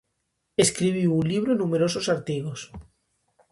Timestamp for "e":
1.53-1.57